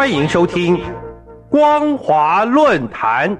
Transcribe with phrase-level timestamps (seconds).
[0.00, 0.78] 欢迎收听
[1.50, 3.36] 《光华论坛》。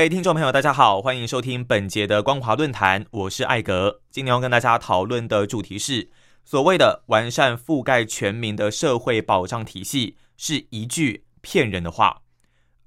[0.00, 4.00] 各位听众朋友，大家好，欢迎收听本节的光华论坛，我是艾格。
[4.10, 6.08] 今天要跟大家讨论的主题是
[6.42, 12.22] 所谓的完善覆盖全民的社会保障体系是一句骗人的话。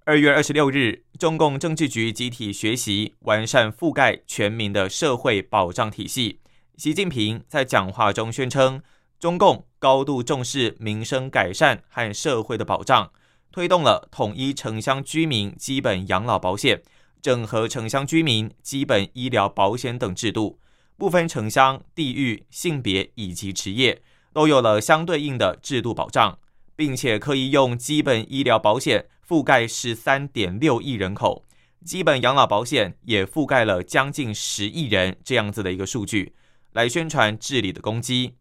[0.05, 6.39] 二月二十六日，中共政治局集体学习完善覆盖全民的社会保障体系。
[6.77, 8.81] 习近平在讲话中宣称，
[9.19, 13.11] 中共高度重视民生改善和社会的保障。
[13.51, 16.81] 推动了统一城乡居民基本养老保险、
[17.23, 20.59] 整合城乡居民基本医疗保险等制度，
[20.97, 24.01] 不分城乡、地域、性别以及职业，
[24.33, 26.37] 都有了相对应的制度保障，
[26.75, 31.45] 并且可以用基本医疗保险覆盖十三点六亿人口，
[31.85, 36.33] 基本养老保险也覆盖了将近十亿人这样子的一个数据，
[36.73, 38.33] 来宣传治理的攻击。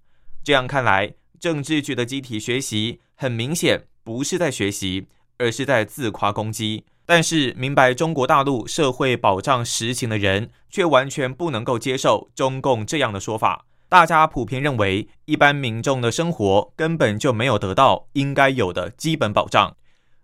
[0.43, 3.85] 这样看来，政治局的集体学习很明显。
[4.05, 5.07] 不是在学习，
[5.39, 6.85] 而是在自夸攻击。
[7.05, 13.67] 但是，明白中国大陆社会保障实情的人，却完全不能够接受中共这样的说法。
[13.89, 19.77] 大家普遍认为，一般民众的生活根本就没有得到应该有的基本保障。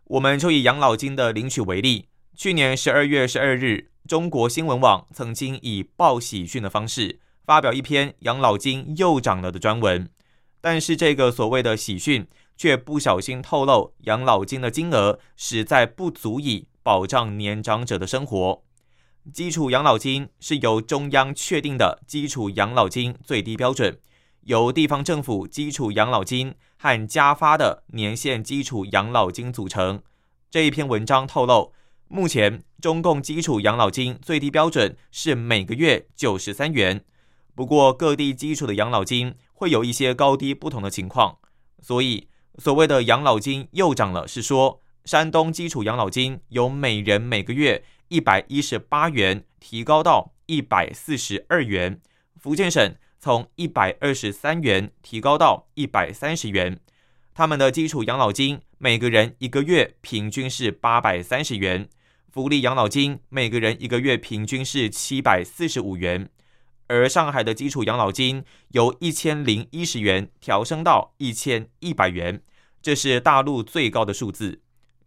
[0.05, 2.06] 我们就以养老金的领取为例，
[2.37, 10.09] 去年十二月十二日，中国新闻网曾经以报喜讯的方式发表一篇养老金又涨了的专文。
[10.61, 12.29] 但是，这个所谓的喜讯。
[12.61, 18.62] 却不小心透露，养老金的金额实在不足以保障年长者的生活。
[19.31, 24.00] 基础养老金是由中央确定的基础养老金最低标准，
[24.44, 30.00] 由地方政府基础养老金和加发的年限基础养老金组成。
[30.50, 31.75] 这一篇文章透露，
[32.09, 37.04] 目前中共基础养老金最低标准是每个月九十三元，
[37.54, 41.37] 不过各地基础的养老金会有一些高低不同的情况，
[41.82, 42.28] 所以。
[42.60, 51.99] 所谓的养老金又涨了，是说山东基础养老金由每人每个月一百一十八元提高到一百四十二元，
[52.37, 56.79] 福建省从一百二十三元提高到一百三十元。
[57.33, 61.89] 他们的基础养老金每个人一个月平均是八百三十元，
[62.31, 66.29] 福利养老金每个人一个月平均是七百四十五元。
[66.89, 72.43] 而上海的基础养老金由一千零一十元调升到一千一百元，
[72.83, 74.61] 这是大陆最高的数字。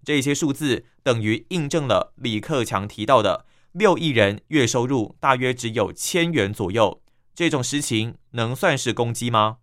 [0.03, 7.01] 这些数字等于印证了李克强提到的六亿人月收入大约只有千元左右
[7.33, 9.57] 这种实情，能算是攻击吗？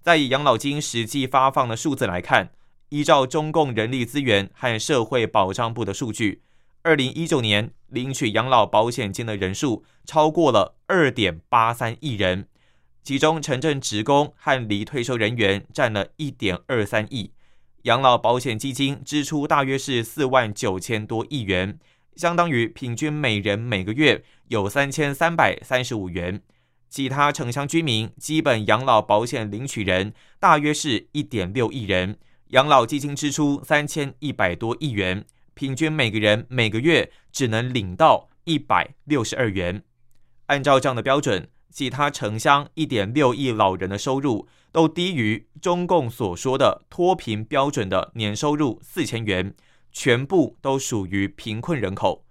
[0.00, 2.52] 再以养老金实际发放的数字来看，
[2.88, 6.42] 依照中共人力资源和社会保障部的数据。
[6.82, 12.48] 二零一九年领取养老保险金的人数超过了二点八三亿人，
[13.02, 17.32] 其中城镇职工和离退休人员占了一点二三亿，
[17.86, 21.78] 养老保险基金支出大约是四万九千多亿元，
[22.16, 26.42] 相当于平均每人每个月有三千三百三十五元。
[26.88, 35.24] 其他城乡居民基本养老保险领取人大约是一点六亿人，养老基金支出三千一百多亿元。
[35.54, 39.84] 平均每个人每个月只能领到一百六十二元。
[40.46, 49.54] 按照这样的标准，其他城乡一点六亿老人的收入都低于中共所说的脱贫标准的年收入四千元，
[49.92, 52.24] 全部都属于贫困人口。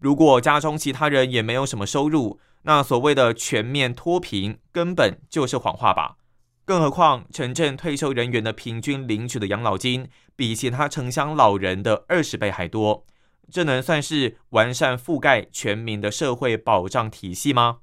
[0.00, 6.16] 如果家中其他人也没有什么收入，那所谓的全面脱贫根本就是谎话吧？
[6.64, 13.06] 更何况，城镇退休人员的平均领取的养老金比其他城乡老人的二十倍还多，
[13.50, 17.78] 这能算是完善覆盖全民的社会保障体系吗？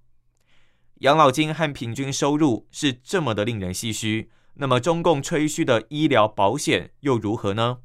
[1.00, 7.80] 养老金和平均收入是这么的令人唏嘘，那么中共吹嘘的医疗保险又如何呢？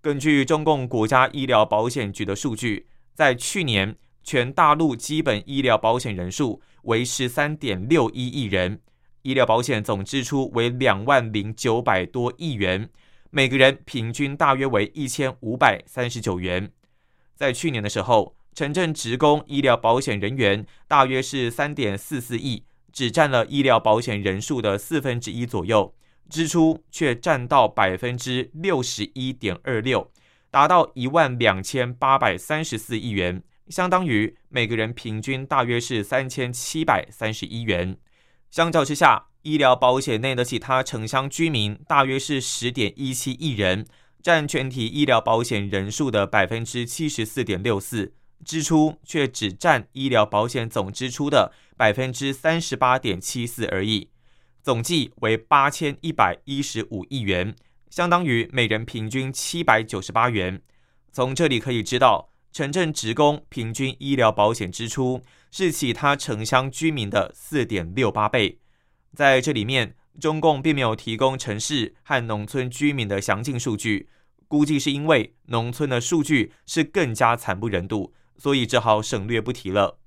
[0.00, 8.80] 根据中共国家医疗保险局的数据，在去年全大陆基本医疗保险人数为十三点六一亿人。
[9.22, 12.88] 医疗保险总支出为两万零九百多亿元，
[13.30, 16.70] 每个人平均大约为一千五百三十九元。
[17.34, 25.94] 在去年的时候，城镇职工医疗保险人员大约是三点四四亿，只占了医疗保险人数的四分之一左右，
[26.28, 30.10] 支出却占到百分之六十一点二六，
[30.50, 37.96] 达到一万两千八百三十四亿元，相当于每个人平均大约是三千七百三十一元。
[38.50, 43.86] 相较之下，医疗保险内的其他城乡居民大约是十点一七亿人，
[44.20, 48.14] 占全体医疗保险人数的百分之七十四点六四，
[48.44, 54.10] 支出却只占医疗保险总支出的百分之三十八点七四而已，
[54.62, 57.54] 总计为八千一百一十五亿元，
[57.90, 60.62] 相当于每人平均七百九十八元。
[61.12, 62.30] 从这里可以知道。
[62.50, 68.58] 城镇职工平均医疗保险支出是其他城乡居民的四点六八倍。
[69.14, 74.08] 在这里面，中共并没有提供城市和农村居民的详尽数据，
[74.48, 79.98] 估计是因为农村的数据是更加惨不忍睹，所以只好省略不提了。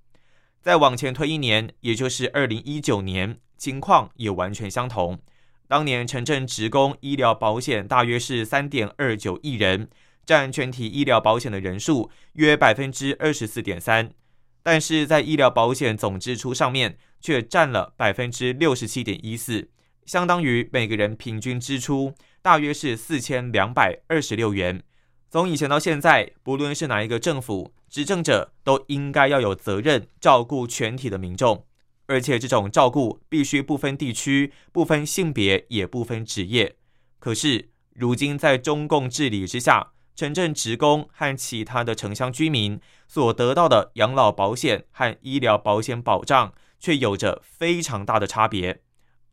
[0.61, 5.19] 再往前推一年，也就是二零一九年，情况也完全相同。
[5.67, 9.89] 当年城镇职工医疗保险大约是三点二九亿人。
[10.23, 14.13] 占全体医疗保险的人数约百分之二十四点三，
[14.61, 19.69] 但是在医疗保险总支出上面却占了百分之六十七点一四，
[20.05, 24.83] 相当于每个人平均支出大约是四千两百二十六元。
[25.31, 31.65] 从以前到现在，不论是哪一个政府执政者，都应该要有责任照顾全体的民众，
[32.07, 36.75] 而且这种照顾必须不分地区、不分性别、也不分职业。
[37.17, 42.77] 可是如今在中共治理之下，城镇职工和其他的城乡居民
[43.07, 48.81] 所得到的养老保险和医疗保险保障，却有着非常大的差别。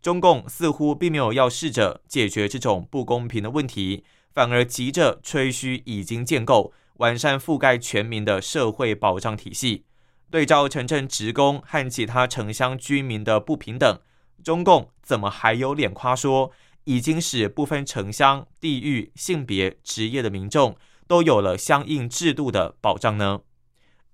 [0.00, 4.04] 中共似乎并没有要试着解决这种不公平的问题，
[4.38, 9.84] 反而急着吹嘘已经建构完善、覆盖全民的社会保障体系。
[10.30, 13.98] 对照城镇职工和其他城乡居民的不平等，
[14.44, 16.52] 中共怎么还有脸夸说？
[16.84, 20.76] 已经使部分城乡、地域、性别、职业的民众
[21.08, 23.40] 都有了相应制度的保障呢。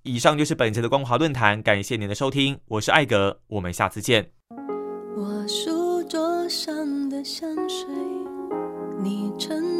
[0.04, 4.30] 以上就是本节的光华论坛，感谢您的收听，我是艾格，我们下次见。
[5.14, 7.86] 我书桌上的香水，
[9.02, 9.73] 你沉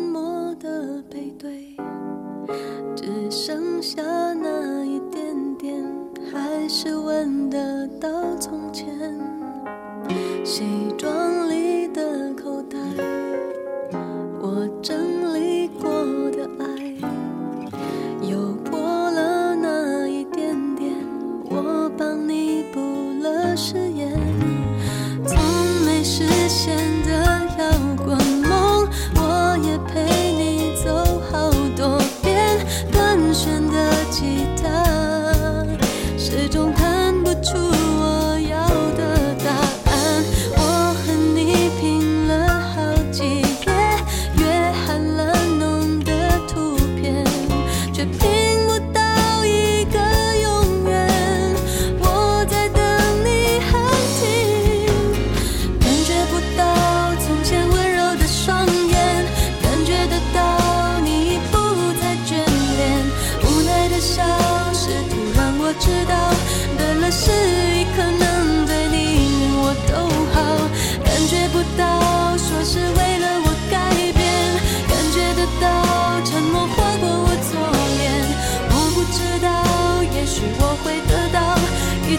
[3.36, 4.00] 剩下
[4.32, 5.84] 那一点点，
[6.32, 8.08] 还是闻得到
[8.38, 8.88] 从前。
[10.44, 10.62] 西
[10.96, 11.12] 装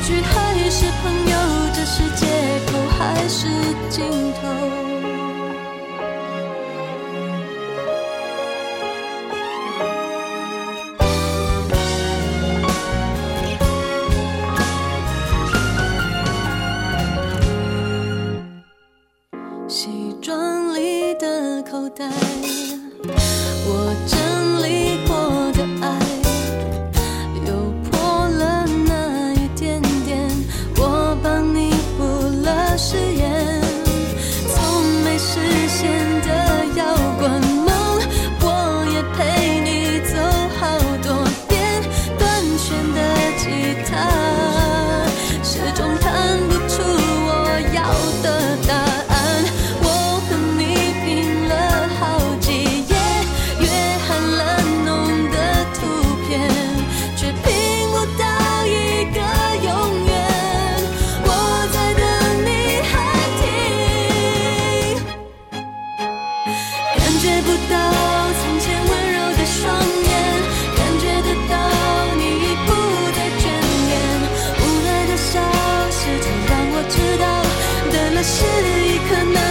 [0.07, 0.44] 句。
[78.27, 78.44] 是
[78.88, 79.44] 一颗